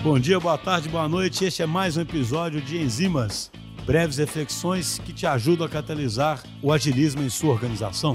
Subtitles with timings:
[0.00, 1.44] Bom dia, boa tarde, boa noite.
[1.44, 3.50] Este é mais um episódio de Enzimas,
[3.84, 8.14] breves reflexões que te ajudam a catalisar o agilismo em sua organização.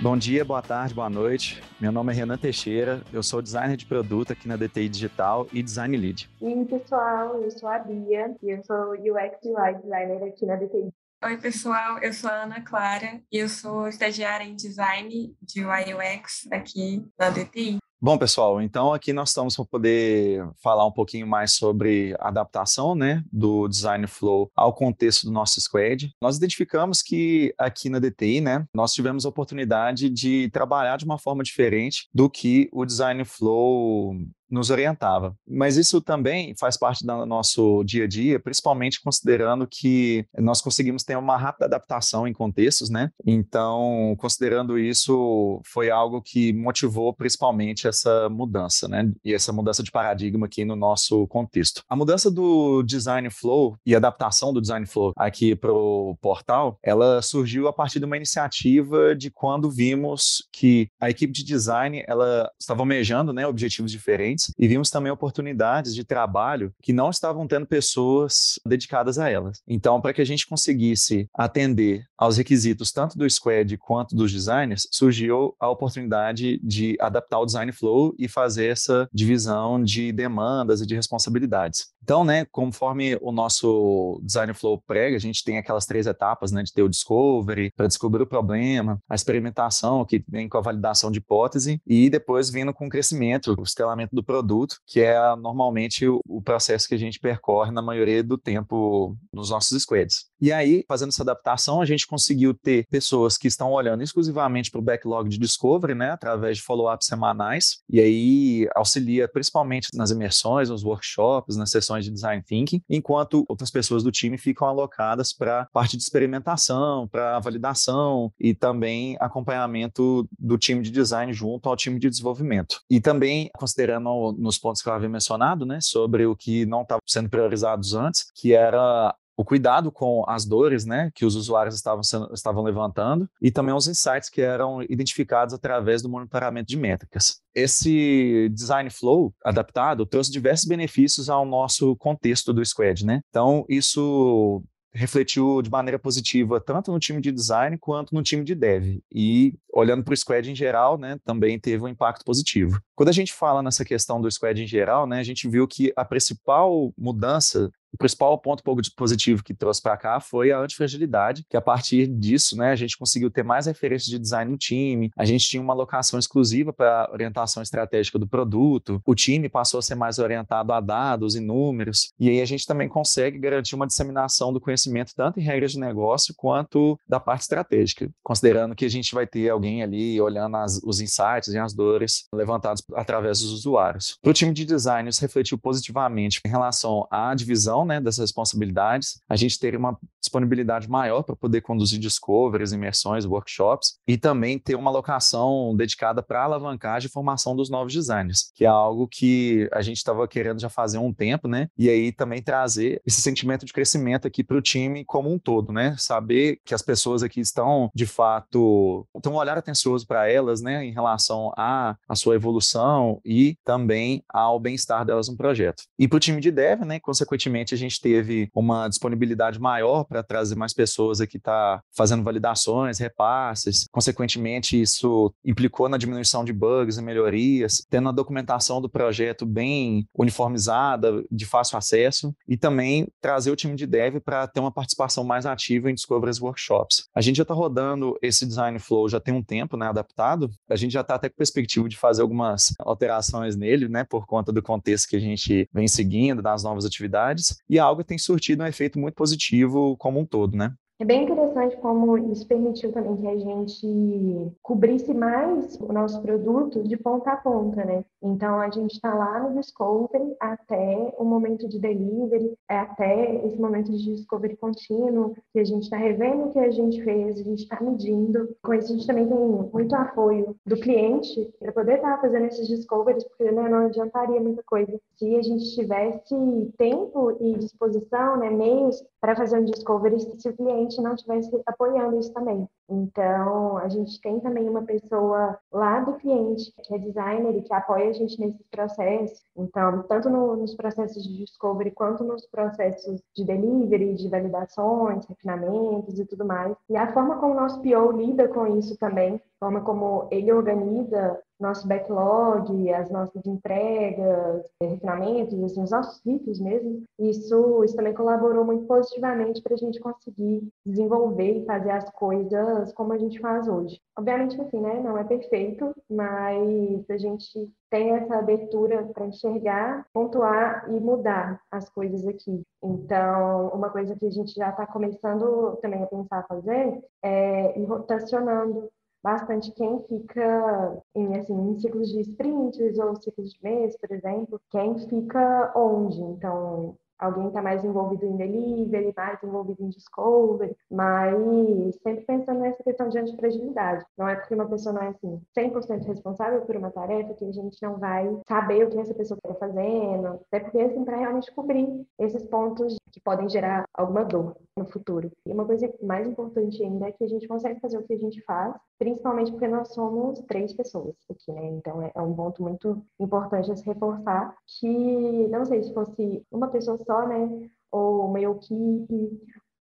[0.00, 1.60] Bom dia, boa tarde, boa noite.
[1.80, 5.60] Meu nome é Renan Teixeira, eu sou designer de produto aqui na DTI Digital e
[5.60, 6.30] Design Lead.
[6.40, 10.54] E aí, pessoal, eu sou a Bia e eu sou UX UI designer aqui na
[10.54, 10.88] DTI.
[11.24, 15.94] Oi, pessoal, eu sou a Ana Clara e eu sou estagiária em design de UI
[15.94, 17.78] UX aqui na DTI.
[18.00, 22.94] Bom, pessoal, então aqui nós estamos para poder falar um pouquinho mais sobre a adaptação
[22.94, 26.14] né, do design flow ao contexto do nosso squad.
[26.22, 31.18] Nós identificamos que aqui na DTI, né, nós tivemos a oportunidade de trabalhar de uma
[31.18, 34.14] forma diferente do que o design flow
[34.50, 35.34] nos orientava.
[35.46, 41.02] Mas isso também faz parte do nosso dia a dia, principalmente considerando que nós conseguimos
[41.02, 43.10] ter uma rápida adaptação em contextos, né?
[43.26, 49.10] Então, considerando isso, foi algo que motivou principalmente essa mudança, né?
[49.24, 51.82] E essa mudança de paradigma aqui no nosso contexto.
[51.88, 57.20] A mudança do design flow e adaptação do design flow aqui para o portal, ela
[57.22, 62.50] surgiu a partir de uma iniciativa de quando vimos que a equipe de design ela
[62.58, 67.66] estava almejando, né, objetivos diferentes e vimos também oportunidades de trabalho que não estavam tendo
[67.66, 69.62] pessoas dedicadas a elas.
[69.66, 74.88] Então, para que a gente conseguisse atender aos requisitos tanto do Squad quanto dos designers,
[74.90, 80.86] surgiu a oportunidade de adaptar o design flow e fazer essa divisão de demandas e
[80.86, 81.86] de responsabilidades.
[82.02, 86.62] Então, né, conforme o nosso design flow prega, a gente tem aquelas três etapas, né,
[86.62, 91.10] de ter o discovery para descobrir o problema, a experimentação que vem com a validação
[91.10, 96.06] de hipótese e depois vindo com o crescimento, o escalamento do produto, que é normalmente
[96.06, 100.26] o, processo que a gente percorre na maioria do tempo nos nossos squads.
[100.40, 104.80] E aí, fazendo essa adaptação, a gente conseguiu ter pessoas que estão olhando exclusivamente para
[104.80, 110.68] o backlog de discovery, né, através de follow-ups semanais, e aí auxilia principalmente nas imersões,
[110.68, 115.66] nos workshops, nas sessões de design thinking, enquanto outras pessoas do time ficam alocadas para
[115.72, 121.98] parte de experimentação, para validação e também acompanhamento do time de design junto ao time
[121.98, 122.80] de desenvolvimento.
[122.90, 124.08] E também considerando
[124.38, 128.30] nos pontos que eu havia mencionado, né, sobre o que não estava sendo priorizados antes,
[128.34, 133.30] que era o cuidado com as dores né, que os usuários estavam, sendo, estavam levantando
[133.40, 137.40] e também os insights que eram identificados através do monitoramento de métricas.
[137.54, 143.06] Esse design flow adaptado trouxe diversos benefícios ao nosso contexto do Squad.
[143.06, 143.20] Né?
[143.30, 144.60] Então, isso
[144.92, 148.98] refletiu de maneira positiva tanto no time de design quanto no time de dev.
[149.12, 152.80] E olhando para o squad em geral, né, também teve um impacto positivo.
[152.94, 155.92] Quando a gente fala nessa questão do squad em geral, né, a gente viu que
[155.96, 158.62] a principal mudança o principal ponto
[158.96, 162.96] positivo que trouxe para cá foi a antifragilidade, que a partir disso, né, a gente
[162.96, 167.08] conseguiu ter mais referências de design no time, a gente tinha uma alocação exclusiva para
[167.12, 172.12] orientação estratégica do produto, o time passou a ser mais orientado a dados e números,
[172.18, 175.80] e aí a gente também consegue garantir uma disseminação do conhecimento tanto em regras de
[175.80, 180.80] negócio quanto da parte estratégica, considerando que a gente vai ter alguém ali olhando as,
[180.84, 184.16] os insights e as dores levantados através dos usuários.
[184.22, 188.18] Para o time de design, isso refletiu positivamente em relação à divisão divisão né, dessas
[188.18, 194.58] responsabilidades, a gente teria uma disponibilidade maior para poder conduzir discoveries, imersões, workshops e também
[194.58, 199.68] ter uma alocação dedicada para alavancagem e formação dos novos designers, que é algo que
[199.72, 201.68] a gente estava querendo já fazer há um tempo, né?
[201.78, 205.72] E aí também trazer esse sentimento de crescimento aqui para o time como um todo,
[205.72, 205.94] né?
[205.98, 210.84] Saber que as pessoas aqui estão, de fato, têm um olhar atencioso para elas, né,
[210.84, 215.84] em relação à, à sua evolução e também ao bem-estar delas no projeto.
[215.98, 220.22] E para o time de dev, né, consequentemente, a gente teve uma disponibilidade maior para
[220.22, 223.86] trazer mais pessoas aqui tá fazendo validações, repasses.
[223.90, 230.06] Consequentemente, isso implicou na diminuição de bugs e melhorias, tendo a documentação do projeto bem
[230.16, 235.24] uniformizada, de fácil acesso, e também trazer o time de dev para ter uma participação
[235.24, 237.04] mais ativa em Discoveries Workshops.
[237.14, 240.50] A gente já está rodando esse design flow já tem um tempo, né, adaptado.
[240.68, 244.52] A gente já está até com perspectiva de fazer algumas alterações nele, né, por conta
[244.52, 248.66] do contexto que a gente vem seguindo, das novas atividades e algo tem surtido um
[248.66, 250.74] efeito muito positivo como um todo, né?
[251.00, 256.82] É bem interessante como isso permitiu também que a gente cobrisse mais o nosso produto
[256.82, 258.04] de ponta a ponta, né?
[258.20, 263.56] Então, a gente está lá no Discovery até o momento de delivery, é até esse
[263.60, 267.44] momento de Discovery contínuo, que a gente está revendo o que a gente fez, a
[267.44, 268.56] gente está medindo.
[268.60, 269.38] Com isso, a gente também tem
[269.72, 274.40] muito apoio do cliente para poder estar tá fazendo esses Discoveries, porque né, não adiantaria
[274.40, 276.34] muita coisa se a gente tivesse
[276.76, 281.62] tempo e disposição, né, meios para fazer um Discovery se o cliente cliente não estivesse
[281.66, 282.68] apoiando isso também.
[282.88, 287.72] Então, a gente tem também uma pessoa lá do cliente, que é designer e que
[287.72, 289.42] apoia a gente nesses processos.
[289.56, 296.18] Então, tanto no, nos processos de discovery quanto nos processos de delivery, de validações, refinamentos
[296.18, 296.74] e tudo mais.
[296.88, 300.52] E a forma como o nosso PO lida com isso também, a forma como ele
[300.52, 308.14] organiza nosso backlog, as nossas entregas, refinamentos, assim, os nossos ciclos mesmo, isso, isso também
[308.14, 313.40] colaborou muito positivamente para a gente conseguir desenvolver e fazer as coisas como a gente
[313.40, 314.00] faz hoje.
[314.16, 320.86] Obviamente, assim, né, não é perfeito, mas a gente tem essa abertura para enxergar, pontuar
[320.90, 322.62] e mudar as coisas aqui.
[322.82, 327.84] Então, uma coisa que a gente já está começando também a pensar fazer é ir
[327.84, 328.88] rotacionando
[329.22, 334.60] bastante quem fica em, assim, em ciclos de sprints ou ciclos de mês, por exemplo,
[334.70, 336.20] quem fica onde.
[336.20, 342.82] Então, alguém está mais envolvido em delivery, mais envolvido em discovery, mas sempre pensando nessa
[342.82, 344.04] questão de antifragilidade.
[344.16, 347.52] Não é porque uma pessoa não é assim 100% responsável por uma tarefa que a
[347.52, 351.52] gente não vai saber o que essa pessoa está fazendo, até porque assim para realmente
[351.52, 355.30] cobrir esses pontos que podem gerar alguma dor no futuro.
[355.44, 358.18] E uma coisa mais importante ainda é que a gente consegue fazer o que a
[358.18, 361.66] gente faz, principalmente porque nós somos três pessoas aqui, né?
[361.66, 366.44] Então é, é um ponto muito importante a se reforçar que não sei se fosse
[366.50, 367.70] uma pessoa só, né?
[367.90, 369.40] Ou uma equipe,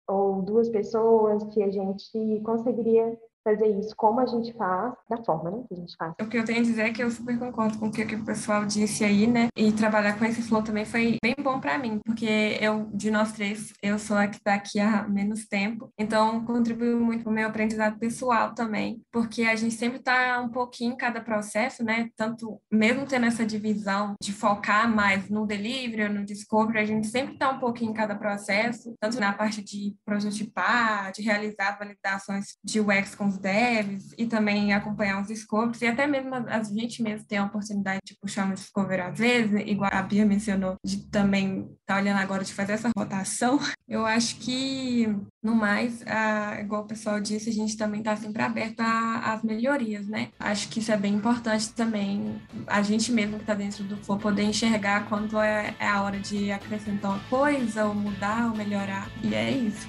[0.09, 5.51] ou duas pessoas que a gente conseguiria fazer isso como a gente faz, da forma
[5.51, 6.13] né, que a gente faz.
[6.21, 8.25] O que eu tenho a dizer é que eu super concordo com o que, o
[8.25, 9.47] pessoal disse aí, né?
[9.55, 13.33] E trabalhar com esse flow também foi bem bom para mim, porque eu, de nós
[13.33, 17.33] três, eu sou a que está aqui há menos tempo, então contribuiu muito para o
[17.33, 22.09] meu aprendizado pessoal também, porque a gente sempre está um pouquinho em cada processo, né?
[22.15, 27.33] Tanto, mesmo tendo essa divisão de focar mais no delivery no discovery, a gente sempre
[27.33, 32.79] está um pouquinho em cada processo, tanto na parte de prototipar, de realizar validações de
[32.79, 37.25] UX com os devs e também acompanhar os scopes, e até mesmo a gente mesmo
[37.25, 41.61] tem a oportunidade de puxar um discover às vezes, igual a Bia mencionou, de também
[41.81, 43.59] estar tá olhando agora de fazer essa rotação.
[43.87, 45.07] Eu acho que,
[45.41, 50.07] no mais, a, igual o pessoal disse, a gente também está sempre aberto às melhorias,
[50.07, 50.29] né?
[50.39, 54.17] Acho que isso é bem importante também, a gente mesmo que está dentro do Flow
[54.17, 59.09] poder enxergar quando é, é a hora de acrescentar uma coisa, ou mudar, ou melhorar.
[59.23, 59.87] E é isso.